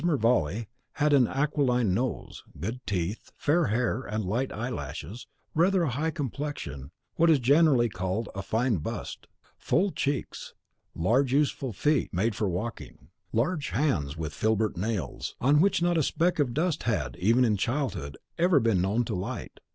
[0.03, 6.09] Mervale had an aquiline nose, good teeth, fair hair, and light eyelashes, rather a high
[6.09, 9.27] complexion, what is generally called a fine bust;
[9.59, 10.55] full cheeks;
[10.95, 15.99] large useful feet made for walking; large, white hands with filbert nails, on which not
[15.99, 19.59] a speck of dust had, even in childhood, ever been known to a light.